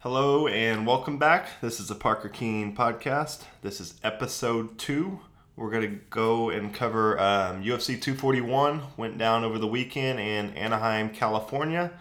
[0.00, 1.58] Hello and welcome back.
[1.62, 3.44] This is the Parker Keen podcast.
[3.62, 5.20] This is episode two.
[5.56, 10.50] We're going to go and cover um, UFC 241, went down over the weekend in
[10.50, 11.92] Anaheim, California.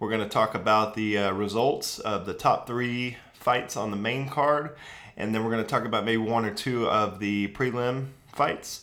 [0.00, 3.96] We're going to talk about the uh, results of the top three fights on the
[3.96, 4.76] main card,
[5.16, 8.82] and then we're going to talk about maybe one or two of the prelim fights.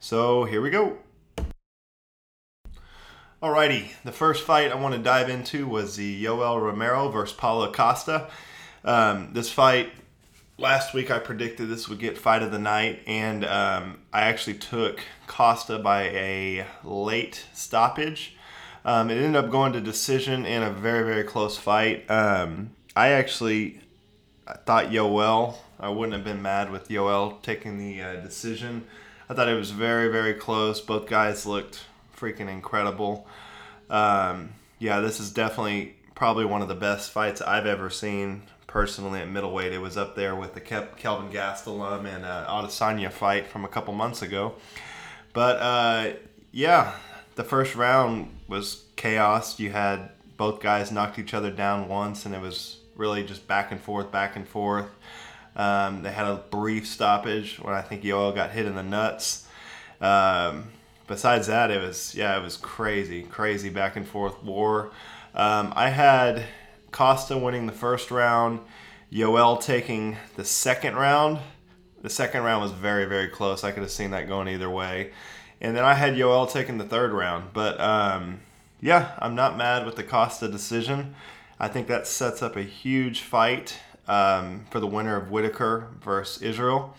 [0.00, 0.96] So here we go.
[3.42, 7.70] Alrighty, the first fight I want to dive into was the Yoel Romero versus Paulo
[7.70, 8.30] Costa.
[8.82, 9.92] Um, this fight,
[10.56, 14.56] last week I predicted this would get fight of the night, and um, I actually
[14.56, 18.34] took Costa by a late stoppage.
[18.86, 22.10] Um, it ended up going to decision in a very, very close fight.
[22.10, 23.80] Um, I actually
[24.64, 28.86] thought Yoel, I wouldn't have been mad with Yoel taking the uh, decision.
[29.28, 30.80] I thought it was very, very close.
[30.80, 31.84] Both guys looked
[32.18, 33.26] freaking incredible.
[33.90, 39.20] Um, yeah, this is definitely probably one of the best fights I've ever seen personally
[39.20, 39.72] at middleweight.
[39.72, 43.94] It was up there with the Kelvin Gastelum and uh, Adesanya fight from a couple
[43.94, 44.54] months ago.
[45.32, 46.12] But uh,
[46.52, 46.94] yeah,
[47.36, 49.58] the first round was chaos.
[49.60, 53.70] You had both guys knocked each other down once, and it was really just back
[53.70, 54.88] and forth, back and forth.
[55.54, 59.46] Um, they had a brief stoppage when I think Yoel got hit in the nuts.
[60.00, 60.68] Um,
[61.06, 64.90] besides that, it was yeah, it was crazy, crazy back and forth war.
[65.34, 66.44] Um, I had
[66.90, 68.60] Costa winning the first round,
[69.12, 71.38] Yoel taking the second round.
[72.02, 73.64] The second round was very, very close.
[73.64, 75.12] I could have seen that going either way.
[75.60, 77.52] And then I had Yoel taking the third round.
[77.52, 78.40] But um,
[78.80, 81.14] yeah, I'm not mad with the Costa decision.
[81.58, 86.42] I think that sets up a huge fight um, for the winner of Whittaker versus
[86.42, 86.94] Israel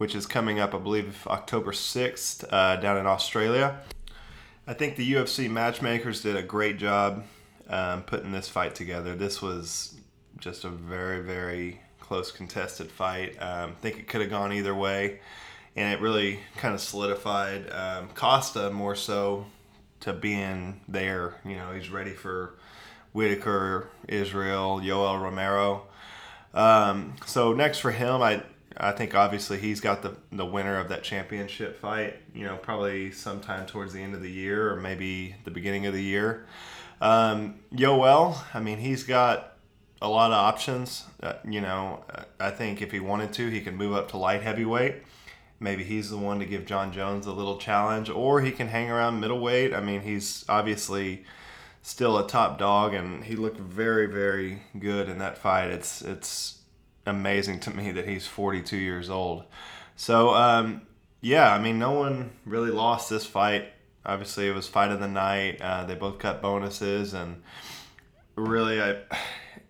[0.00, 3.80] which is coming up, I believe, October 6th uh, down in Australia.
[4.66, 7.24] I think the UFC matchmakers did a great job
[7.68, 9.14] um, putting this fight together.
[9.14, 9.96] This was
[10.38, 13.36] just a very, very close contested fight.
[13.42, 15.20] Um, I think it could have gone either way,
[15.76, 19.44] and it really kind of solidified um, Costa more so
[20.00, 21.34] to being there.
[21.44, 22.54] You know, he's ready for
[23.12, 25.88] Whittaker, Israel, Yoel Romero.
[26.54, 28.42] Um, so next for him, I
[28.76, 32.16] I think obviously he's got the the winner of that championship fight.
[32.34, 35.94] You know, probably sometime towards the end of the year or maybe the beginning of
[35.94, 36.46] the year.
[37.00, 39.56] Um, Yoel, I mean, he's got
[40.02, 41.04] a lot of options.
[41.22, 42.04] Uh, you know,
[42.38, 44.96] I think if he wanted to, he could move up to light heavyweight.
[45.58, 48.90] Maybe he's the one to give Jon Jones a little challenge, or he can hang
[48.90, 49.74] around middleweight.
[49.74, 51.24] I mean, he's obviously
[51.82, 55.70] still a top dog, and he looked very, very good in that fight.
[55.70, 56.59] It's it's
[57.06, 59.44] amazing to me that he's 42 years old.
[59.96, 60.82] So, um,
[61.20, 63.68] yeah, I mean, no one really lost this fight.
[64.04, 65.60] Obviously, it was fight of the night.
[65.60, 67.42] Uh, they both cut bonuses, and
[68.34, 68.96] really, I,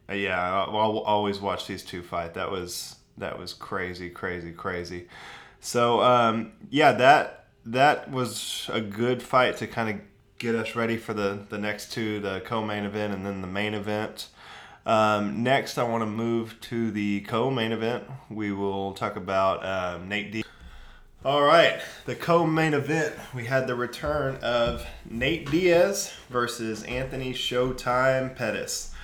[0.14, 2.34] yeah, I'll, I'll always watch these two fight.
[2.34, 5.08] That was that was crazy, crazy, crazy.
[5.60, 10.00] So, um, yeah, that that was a good fight to kind of
[10.38, 13.74] get us ready for the the next two, the co-main event and then the main
[13.74, 14.28] event.
[14.86, 18.04] Um, next, I want to move to the co-main event.
[18.30, 20.44] We will talk about um, Nate Diaz.
[21.22, 23.14] All right, the co-main event.
[23.34, 28.94] We had the return of Nate Diaz versus Anthony Showtime Pettis.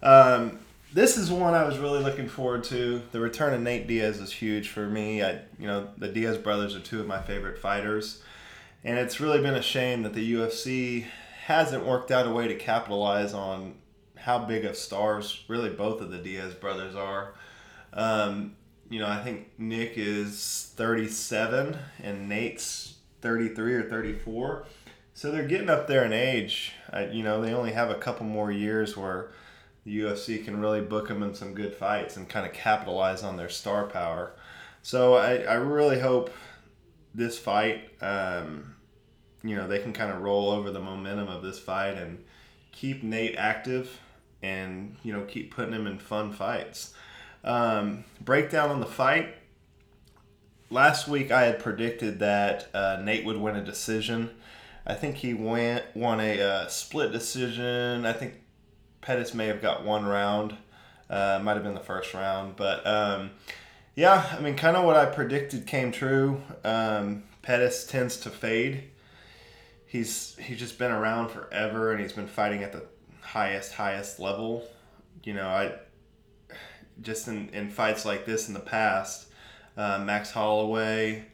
[0.00, 0.60] Um,
[0.92, 3.02] this is one I was really looking forward to.
[3.10, 5.24] The return of Nate Diaz is huge for me.
[5.24, 8.22] I, you know, the Diaz brothers are two of my favorite fighters,
[8.84, 11.06] and it's really been a shame that the UFC
[11.46, 13.74] hasn't worked out a way to capitalize on
[14.24, 17.34] how big of stars really both of the Diaz brothers are.
[17.92, 18.56] Um,
[18.88, 24.64] you know, I think Nick is 37 and Nate's 33 or 34.
[25.12, 26.72] So they're getting up there in age.
[27.12, 29.32] You know, they only have a couple more years where
[29.84, 33.36] the UFC can really book them in some good fights and kind of capitalize on
[33.36, 34.32] their star power.
[34.80, 36.30] So I, I really hope
[37.14, 38.74] this fight, um,
[39.42, 42.24] you know, they can kind of roll over the momentum of this fight and
[42.72, 44.00] keep Nate active
[44.44, 46.94] and you know keep putting him in fun fights.
[47.42, 49.34] Um, breakdown on the fight.
[50.70, 54.30] Last week I had predicted that uh, Nate would win a decision.
[54.86, 58.04] I think he went won a uh, split decision.
[58.04, 58.34] I think
[59.00, 60.56] Pettis may have got one round.
[61.08, 63.30] Uh, might have been the first round, but um,
[63.94, 66.40] yeah, I mean, kind of what I predicted came true.
[66.64, 68.84] Um, Pettis tends to fade.
[69.86, 72.84] He's he's just been around forever, and he's been fighting at the
[73.24, 74.64] highest highest level.
[75.22, 75.72] You know, I
[77.02, 79.28] just in, in fights like this in the past,
[79.76, 81.24] uh, Max Holloway,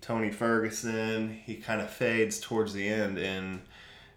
[0.00, 3.62] Tony Ferguson, he kind of fades towards the end, and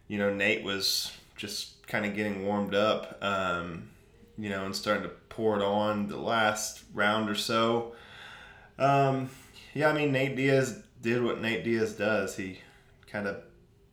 [0.08, 3.18] you know Nate was just kind of getting warmed up.
[3.22, 3.90] Um,
[4.38, 7.94] you know, and starting to pour it on the last round or so.
[8.80, 9.30] Um,
[9.74, 12.36] yeah, I mean, Nate Diaz did what Nate Diaz does.
[12.36, 12.60] He
[13.08, 13.38] kind of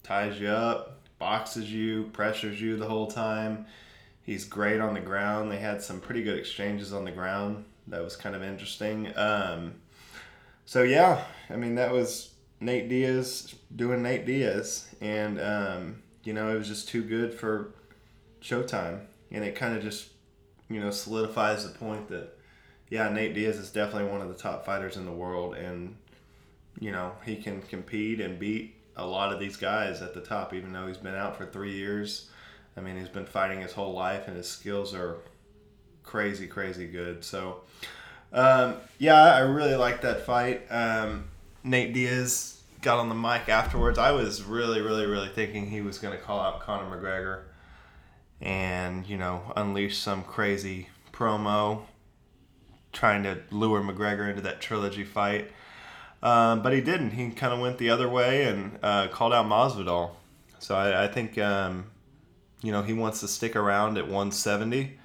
[0.03, 3.67] ties you up, boxes you, pressures you the whole time.
[4.23, 5.51] He's great on the ground.
[5.51, 7.63] They had some pretty good exchanges on the ground.
[7.87, 9.15] That was kind of interesting.
[9.15, 9.75] Um,
[10.65, 16.49] so yeah, I mean that was Nate Diaz doing Nate Diaz, and um, you know
[16.53, 17.71] it was just too good for
[18.41, 19.01] Showtime,
[19.31, 20.09] and it kind of just
[20.69, 22.35] you know solidifies the point that
[22.89, 25.95] yeah, Nate Diaz is definitely one of the top fighters in the world, and
[26.79, 30.53] you know he can compete and beat a lot of these guys at the top,
[30.53, 32.29] even though he's been out for three years.
[32.77, 35.17] I mean, he's been fighting his whole life, and his skills are
[36.03, 37.23] crazy, crazy good.
[37.23, 37.61] So,
[38.31, 40.65] um, yeah, I really like that fight.
[40.69, 41.25] Um,
[41.63, 43.99] Nate Diaz got on the mic afterwards.
[43.99, 47.43] I was really, really, really thinking he was going to call out Conor McGregor
[48.39, 51.83] and, you know, unleash some crazy promo
[52.91, 55.51] trying to lure McGregor into that trilogy fight.
[56.23, 57.11] Um, but he didn't.
[57.11, 60.11] He kind of went the other way and uh, called out Masvidal.
[60.59, 61.85] So I, I think, um,
[62.61, 64.99] you know, he wants to stick around at 170.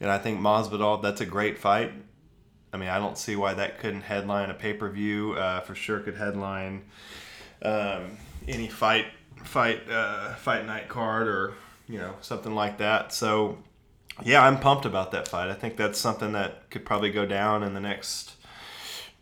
[0.00, 1.92] And I think Masvidal, that's a great fight.
[2.72, 5.32] I mean, I don't see why that couldn't headline a pay per view.
[5.32, 6.84] Uh, for sure, could headline
[7.62, 9.06] um, any fight,
[9.44, 11.54] fight, uh, fight night card or
[11.88, 13.12] you know something like that.
[13.12, 13.58] So
[14.22, 15.50] yeah, I'm pumped about that fight.
[15.50, 18.34] I think that's something that could probably go down in the next,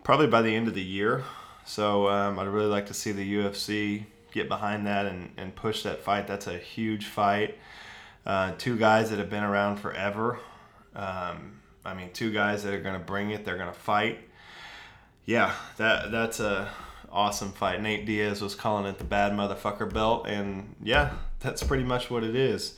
[0.04, 1.24] probably by the end of the year.
[1.64, 5.82] So um, I'd really like to see the UFC get behind that and, and push
[5.82, 6.28] that fight.
[6.28, 7.58] That's a huge fight.
[8.24, 10.38] Uh, two guys that have been around forever.
[10.94, 13.44] Um, I mean, two guys that are going to bring it.
[13.44, 14.18] They're going to fight.
[15.26, 16.68] Yeah, that that's a
[17.10, 17.80] awesome fight.
[17.80, 22.22] Nate Diaz was calling it the bad motherfucker belt, and yeah, that's pretty much what
[22.24, 22.76] it is.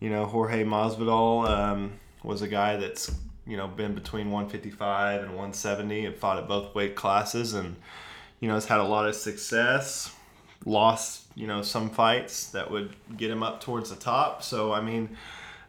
[0.00, 1.92] You know, Jorge Masvidal um,
[2.22, 3.14] was a guy that's
[3.46, 7.76] you know been between 155 and 170 and fought at both weight classes, and
[8.40, 10.12] you know has had a lot of success.
[10.64, 14.42] Lost you know some fights that would get him up towards the top.
[14.42, 15.16] So I mean.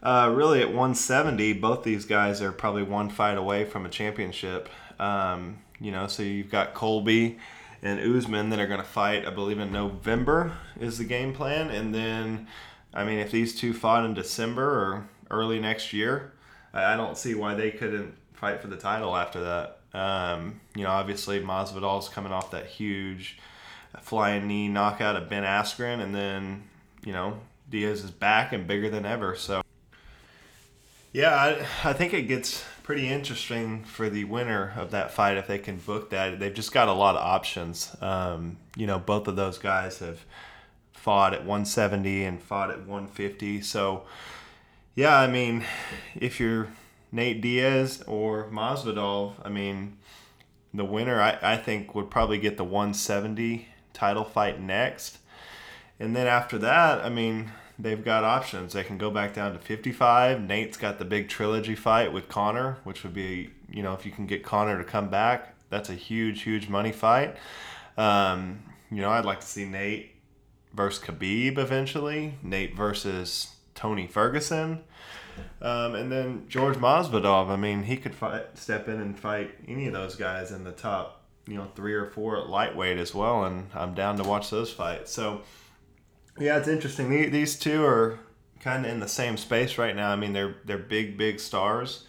[0.03, 4.69] Uh, really, at 170, both these guys are probably one fight away from a championship.
[4.99, 7.39] Um, you know, so you've got Colby
[7.81, 11.69] and Usman that are going to fight, I believe, in November is the game plan.
[11.69, 12.47] And then,
[12.93, 16.33] I mean, if these two fought in December or early next year,
[16.83, 19.79] I don't see why they couldn't fight for the title after that.
[19.93, 23.39] Um, you know, obviously, Masvidal's coming off that huge
[24.01, 26.63] flying knee knockout of Ben Askren, and then,
[27.03, 27.39] you know,
[27.69, 29.35] Diaz is back and bigger than ever.
[29.35, 29.61] So,
[31.13, 35.47] yeah, I, I think it gets pretty interesting for the winner of that fight if
[35.47, 36.39] they can book that.
[36.39, 37.95] They've just got a lot of options.
[38.01, 40.19] Um, you know, both of those guys have
[40.93, 43.61] fought at 170 and fought at 150.
[43.61, 44.03] So,
[44.97, 45.63] yeah, I mean,
[46.15, 46.69] if you're
[47.11, 49.99] Nate Diaz or Masvidal, I mean,
[50.73, 55.19] the winner, I, I think, would probably get the 170 title fight next.
[55.99, 58.73] And then after that, I mean, they've got options.
[58.73, 60.41] They can go back down to 55.
[60.41, 64.11] Nate's got the big trilogy fight with Conor, which would be, you know, if you
[64.11, 67.35] can get Conor to come back, that's a huge, huge money fight.
[67.99, 70.15] Um, you know, I'd like to see Nate
[70.73, 72.33] versus Khabib eventually.
[72.41, 74.83] Nate versus Tony Ferguson.
[75.61, 77.47] Um, and then George Masvidal.
[77.47, 80.71] I mean, he could fight, step in and fight any of those guys in the
[80.71, 83.45] top, you know, three or four at lightweight as well.
[83.45, 85.11] And I'm down to watch those fights.
[85.11, 85.43] So,
[86.39, 87.31] yeah, it's interesting.
[87.31, 88.19] These two are
[88.59, 90.11] kind of in the same space right now.
[90.11, 92.05] I mean, they're they're big, big stars,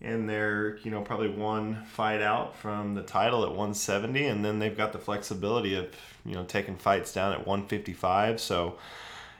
[0.00, 4.58] and they're you know probably one fight out from the title at 170, and then
[4.58, 8.40] they've got the flexibility of you know taking fights down at 155.
[8.40, 8.78] So,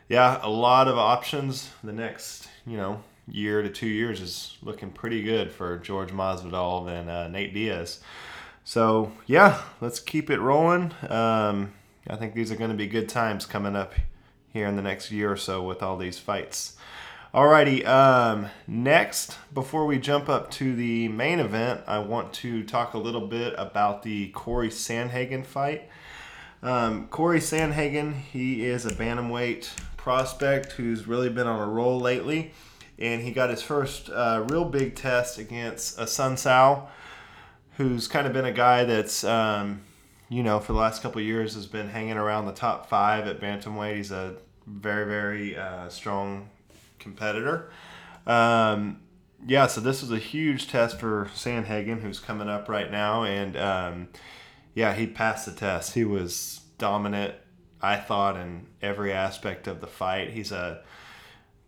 [0.09, 1.71] yeah, a lot of options.
[1.82, 6.88] The next you know year to two years is looking pretty good for George Masvidal
[6.88, 8.00] and uh, Nate Diaz.
[8.64, 10.92] So yeah, let's keep it rolling.
[11.09, 11.73] Um,
[12.09, 13.94] I think these are going to be good times coming up
[14.52, 16.76] here in the next year or so with all these fights.
[17.35, 22.92] Alrighty, um, next, before we jump up to the main event, I want to talk
[22.92, 25.88] a little bit about the Corey Sandhagen fight.
[26.62, 29.71] Um, Corey Sandhagen, he is a bantamweight
[30.02, 32.52] prospect who's really been on a roll lately,
[32.99, 36.88] and he got his first uh, real big test against Assunção,
[37.76, 39.82] who's kind of been a guy that's um,
[40.28, 43.38] you know, for the last couple years has been hanging around the top five at
[43.38, 43.97] bantamweight.
[43.97, 46.49] He's a very, very uh, strong
[46.99, 47.71] competitor.
[48.26, 49.00] Um,
[49.47, 53.56] yeah, so this was a huge test for Sandhagen, who's coming up right now, and
[53.56, 54.09] um,
[54.75, 55.94] yeah, he passed the test.
[55.94, 57.35] He was dominant,
[57.82, 60.30] I thought, in every aspect of the fight.
[60.30, 60.82] He's a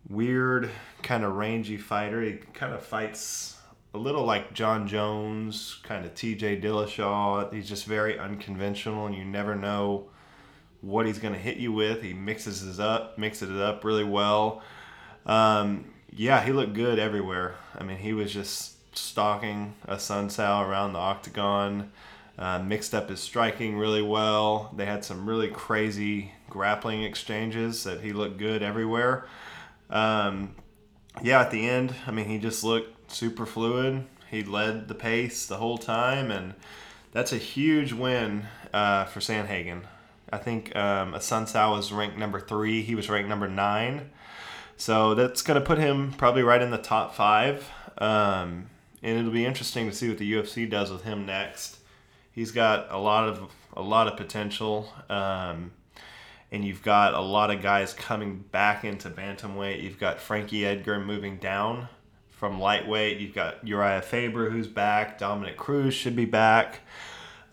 [0.09, 0.69] weird,
[1.03, 2.21] kind of rangy fighter.
[2.21, 3.57] He kind of fights
[3.93, 7.53] a little like Jon Jones, kind of TJ Dillashaw.
[7.53, 10.09] He's just very unconventional, and you never know
[10.81, 12.01] what he's going to hit you with.
[12.01, 14.61] He mixes it up, mixes it up really well.
[15.25, 17.55] Um, yeah, he looked good everywhere.
[17.77, 21.91] I mean, he was just stalking Assunção around the octagon.
[22.37, 24.73] Uh, mixed up his striking really well.
[24.75, 29.27] They had some really crazy grappling exchanges that he looked good everywhere.
[29.89, 30.55] Um,
[31.23, 34.05] yeah, at the end, I mean, he just looked super fluid.
[34.29, 36.55] He led the pace the whole time, and
[37.13, 39.83] that's a huge win uh, for Sandhagen.
[40.31, 42.81] I think um, Assunção was ranked number three.
[42.81, 44.09] He was ranked number nine.
[44.75, 47.69] So that's going to put him probably right in the top five.
[47.97, 48.69] Um,
[49.01, 51.77] and it'll be interesting to see what the UFC does with him next.
[52.35, 55.71] He's got a lot of a lot of potential, um,
[56.51, 59.81] and you've got a lot of guys coming back into bantamweight.
[59.81, 61.87] You've got Frankie Edgar moving down
[62.29, 63.19] from lightweight.
[63.19, 65.17] You've got Urijah Faber who's back.
[65.17, 66.81] Dominick Cruz should be back.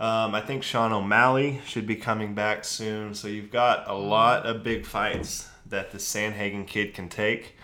[0.01, 3.15] Um, I think Sean O'Malley should be coming back soon.
[3.15, 7.55] So you've got a lot of big fights that the Sandhagen kid can take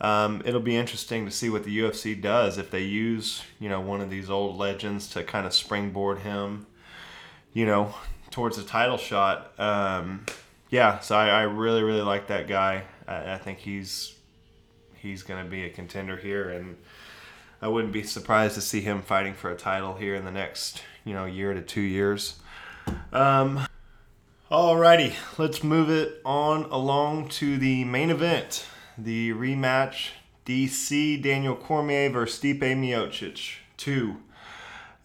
[0.00, 3.80] um, it'll be interesting to see what the UFC does if they use you know
[3.80, 6.66] one of these old legends to kind of springboard him,
[7.52, 7.94] you know,
[8.30, 9.52] towards a title shot.
[9.58, 10.24] Um,
[10.70, 12.84] yeah, so I, I, really really like that guy.
[13.06, 14.14] I, I think he's
[14.94, 16.78] he's going to be a contender here, and
[17.60, 20.82] I wouldn't be surprised to see him fighting for a title here in the next
[21.04, 22.38] you know year to two years.
[23.12, 23.66] Um,
[24.50, 28.66] Alrighty, let's move it on along to the main event
[28.96, 30.10] the rematch
[30.46, 34.16] DC Daniel Cormier versus Stipe Miocic 2.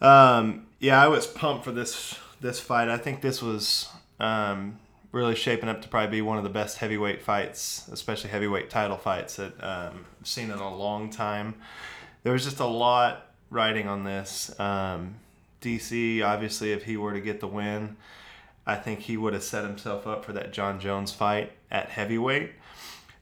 [0.00, 2.88] Um, yeah, I was pumped for this this fight.
[2.88, 3.88] I think this was
[4.20, 4.78] um,
[5.12, 8.96] really shaping up to probably be one of the best heavyweight fights, especially heavyweight title
[8.96, 11.54] fights that um, I've seen in a long time.
[12.22, 14.58] There was just a lot riding on this.
[14.60, 15.16] Um,
[15.62, 17.96] DC, obviously, if he were to get the win,
[18.66, 22.52] I think he would have set himself up for that Jon Jones fight at heavyweight.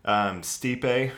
[0.04, 1.12] Um, Stipe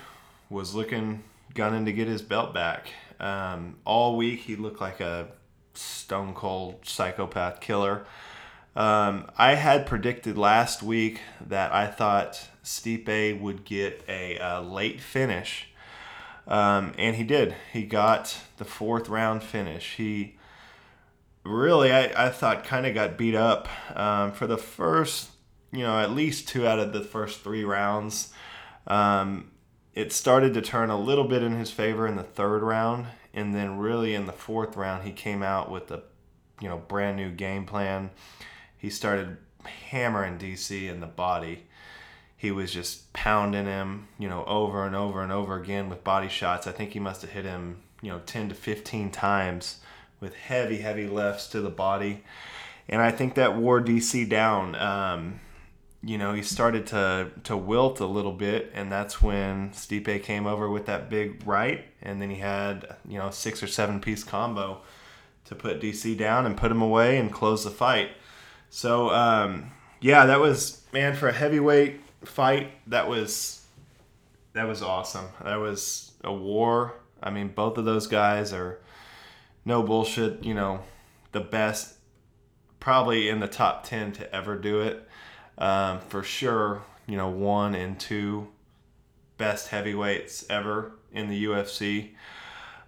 [0.49, 1.25] was looking,
[1.55, 2.93] gunning to get his belt back.
[3.19, 5.29] Um, all week he looked like a
[5.75, 8.07] stone cold psychopath killer.
[8.77, 15.01] Um, I had predicted last week that I thought Stipe would get a, a late
[15.01, 15.69] finish,
[16.47, 17.55] um, and he did.
[17.73, 19.95] He got the fourth round finish.
[19.97, 20.37] He
[21.43, 25.31] really, I, I thought, kind of got beat up um, for the first,
[25.73, 28.33] you know, at least two out of the first three rounds.
[28.87, 29.51] Um,
[29.95, 33.55] it started to turn a little bit in his favor in the third round, and
[33.55, 36.03] then really in the fourth round, he came out with a
[36.61, 38.11] you know brand new game plan.
[38.77, 41.67] He started hammering DC in the body.
[42.37, 46.29] He was just pounding him, you know, over and over and over again with body
[46.29, 46.67] shots.
[46.67, 49.81] I think he must have hit him, you know, 10 to 15 times
[50.21, 52.23] with heavy, heavy lefts to the body.
[52.89, 54.75] And I think that wore DC down.
[54.75, 55.41] Um,
[56.03, 60.47] you know, he started to to wilt a little bit, and that's when Stipe came
[60.47, 64.23] over with that big right, and then he had you know six or seven piece
[64.23, 64.83] combo
[65.47, 68.11] to put DC down and put him away and close the fight.
[68.69, 72.73] So um, yeah, that was man for a heavyweight fight.
[72.89, 73.65] That was
[74.53, 75.27] that was awesome.
[75.43, 76.95] That was a war.
[77.23, 78.81] I mean, both of those guys are
[79.65, 80.45] no bullshit.
[80.45, 80.81] You know,
[81.33, 81.95] the best,
[82.81, 85.09] probably in the top ten to ever do it
[85.59, 88.49] um, for sure, you know, one and two
[89.39, 92.11] best heavyweights ever in the UFC.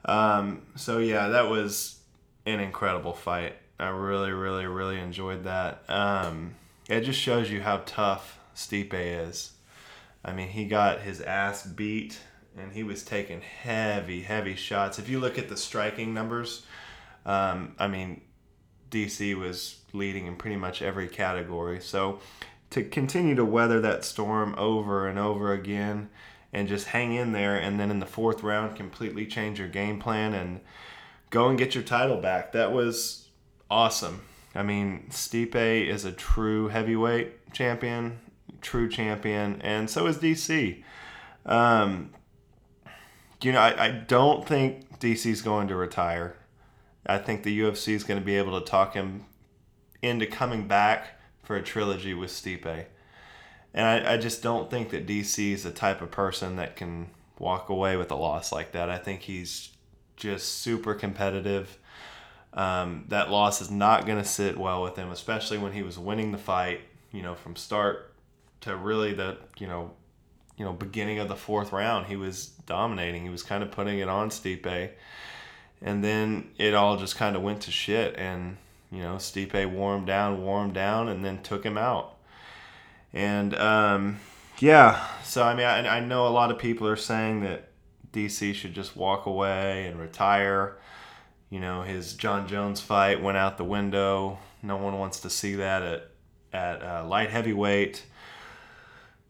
[0.05, 1.99] Um, so yeah, that was
[2.47, 3.55] an incredible fight.
[3.79, 5.85] I really, really, really enjoyed that.
[5.89, 6.55] Um,
[6.89, 9.53] it just shows you how tough Stipe is.
[10.25, 12.19] I mean, he got his ass beat
[12.57, 14.99] and he was taking heavy, heavy shots.
[14.99, 16.67] If you look at the striking numbers,
[17.25, 18.23] um, I mean,
[18.91, 21.81] DC was leading in pretty much every category.
[21.81, 22.21] So
[22.71, 26.09] to continue to weather that storm over and over again
[26.53, 29.99] and just hang in there and then in the fourth round completely change your game
[29.99, 30.61] plan and
[31.31, 32.53] go and get your title back.
[32.53, 33.29] That was
[33.71, 34.23] awesome.
[34.55, 38.19] I mean, Stipe is a true heavyweight champion,
[38.61, 40.83] true champion, and so is DC.
[41.47, 42.11] Um,
[43.43, 46.37] you know, I, I don't think DC's going to retire.
[47.07, 49.27] I think the UFC is going to be able to talk him
[50.03, 51.18] into coming back
[51.49, 52.85] for a trilogy with Stipe.
[53.73, 57.09] And I, I just don't think that DC is the type of person that can
[57.39, 58.91] walk away with a loss like that.
[58.91, 59.71] I think he's
[60.15, 61.79] just super competitive.
[62.53, 65.99] Um, that loss is not going to sit well with him, especially when he was
[65.99, 68.13] winning the fight, you know, from start
[68.61, 69.93] to really the, you know,
[70.59, 73.23] you know beginning of the fourth round, he was dominating.
[73.23, 74.91] He was kind of putting it on Stipe,
[75.81, 78.17] and then it all just kind of went to shit.
[78.19, 78.59] And
[78.91, 82.17] you know, Stipe wore him down, wore him down, and then took him out.
[83.13, 84.21] And um,
[84.59, 87.71] yeah, so I mean, I, I know a lot of people are saying that
[88.13, 90.79] DC should just walk away and retire.
[91.51, 94.39] You know, his Jon Jones fight went out the window.
[94.63, 96.11] No one wants to see that at
[96.53, 98.05] at uh, light heavyweight.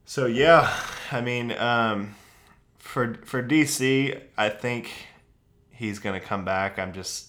[0.05, 0.73] So yeah,
[1.12, 2.15] I mean, um,
[2.79, 4.91] for for DC, I think
[5.71, 6.79] he's gonna come back.
[6.79, 7.29] I'm just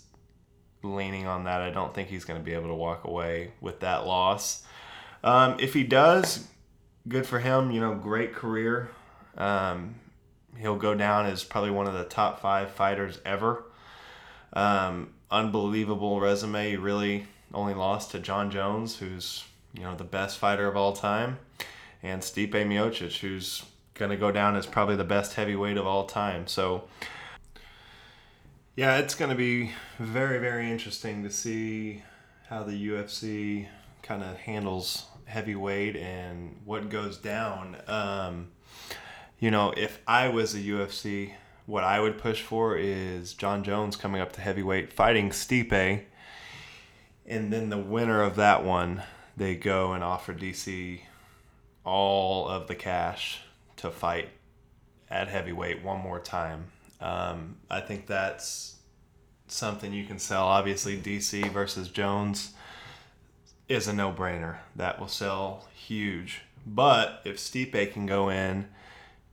[0.84, 1.62] leaning on that.
[1.62, 4.66] I don't think he's gonna be able to walk away with that loss.
[5.24, 6.48] Um, if he does,
[7.08, 7.72] good for him.
[7.72, 8.90] You know, great career.
[9.38, 9.96] Um,
[10.58, 13.64] he'll go down as probably one of the top five fighters ever.
[14.54, 16.72] Um, unbelievable resume.
[16.72, 20.94] He really only lost to Jon Jones, who's you know the best fighter of all
[20.94, 21.40] time,
[22.02, 26.06] and Stipe Miocic, who's going to go down as probably the best heavyweight of all
[26.06, 26.48] time.
[26.48, 26.86] So,
[28.80, 32.02] yeah, it's going to be very, very interesting to see
[32.48, 33.68] how the UFC
[34.04, 37.76] kind of handles heavyweight and what goes down.
[37.88, 38.52] Um,
[39.38, 41.34] you know, if I was a UFC,
[41.66, 46.06] what I would push for is Jon Jones coming up to heavyweight fighting Stipe,
[47.26, 49.04] and then the winner of that one,
[49.36, 51.02] they go and offer DC
[51.84, 53.42] all of the cash
[53.76, 54.30] to fight
[55.10, 56.72] at heavyweight one more time.
[57.02, 58.76] Um, I think that's
[59.48, 60.46] something you can sell.
[60.46, 62.54] Obviously, DC versus Jones
[63.68, 64.58] is a no brainer.
[64.76, 66.42] That will sell huge.
[66.66, 68.68] But if Stipe can go in,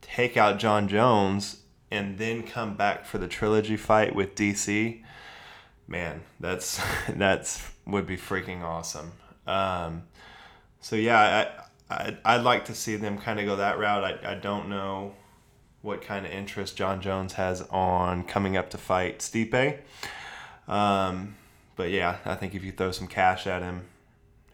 [0.01, 5.01] take out Jon Jones, and then come back for the trilogy fight with DC,
[5.87, 9.11] man, that's that's would be freaking awesome.
[9.45, 10.03] Um,
[10.81, 11.49] so yeah,
[11.89, 14.03] I, I would like to see them kind of go that route.
[14.03, 15.13] I I don't know
[15.87, 19.77] what kind of interest Jon Jones has on coming up to fight Stipe.
[20.67, 21.35] Um,
[21.77, 23.85] but yeah, I think if you throw some cash at him,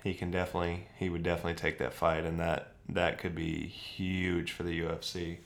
[0.03, 4.51] he can definitely he would definitely take that fight, and that that could be huge
[4.51, 5.37] for the UFC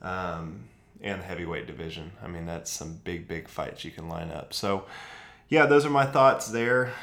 [0.00, 0.64] um,
[1.02, 2.12] and the heavyweight division.
[2.24, 4.54] I mean, that's some big big fights you can line up.
[4.54, 4.86] So
[5.50, 6.94] yeah, those are my thoughts there.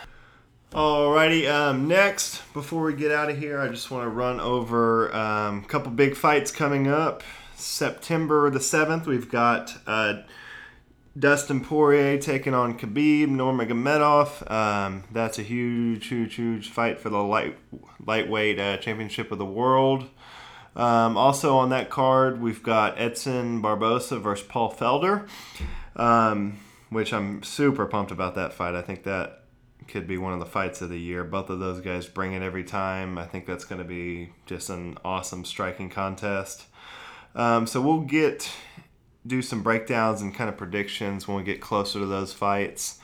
[0.71, 5.15] Alrighty, um, next, before we get out of here, I just want to run over
[5.15, 7.21] um, a couple big fights coming up.
[7.55, 10.21] September the 7th, we've got uh,
[11.17, 14.51] Dustin Poirier taking on Khabib Nurmagomedov.
[14.51, 17.57] Um, that's a huge, huge, huge fight for the light
[18.05, 20.09] lightweight uh, championship of the world.
[20.75, 25.27] Um, also on that card, we've got Edson Barboza versus Paul Felder,
[25.95, 28.75] um, which I'm super pumped about that fight.
[28.75, 29.43] I think that
[29.87, 31.23] could be one of the fights of the year.
[31.23, 33.17] Both of those guys bring it every time.
[33.17, 36.65] I think that's going to be just an awesome striking contest.
[37.35, 38.49] Um, so we'll get
[39.27, 42.99] do some breakdowns and kind of predictions when we get closer to those fights.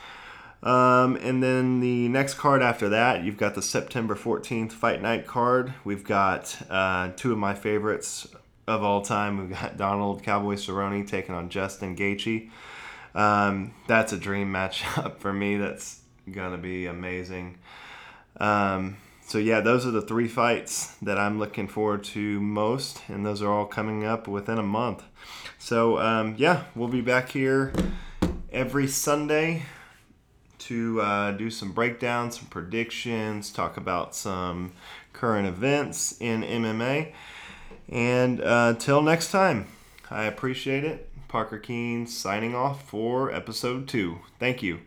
[0.64, 5.26] Um, and then the next card after that, you've got the September 14th Fight Night
[5.26, 5.74] card.
[5.84, 8.28] We've got uh, two of my favorites
[8.68, 9.38] of all time.
[9.38, 12.52] We've got Donald Cowboy Cerrone taking on Justin Gaethje.
[13.16, 15.58] Um, that's a dream matchup for me.
[15.58, 16.00] That's
[16.32, 17.58] gonna be amazing.
[18.38, 18.98] Um,
[19.32, 23.42] so yeah, those are the three fights that I'm looking forward to most, and those
[23.42, 25.04] are all coming up within a month.
[25.58, 27.72] So um, yeah, we'll be back here
[28.52, 29.64] every Sunday
[30.60, 34.74] to uh, do some breakdowns, some predictions, talk about some
[35.14, 37.14] current events in MMA.
[37.88, 39.68] And uh, till next time,
[40.10, 41.08] I appreciate it.
[41.30, 44.20] Parker Keene signing off for episode two.
[44.40, 44.82] Thank you.